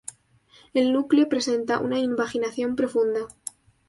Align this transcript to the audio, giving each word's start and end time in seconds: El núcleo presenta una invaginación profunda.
El 0.73 0.93
núcleo 0.93 1.29
presenta 1.29 1.77
una 1.77 1.99
invaginación 1.99 2.75
profunda. 2.75 3.27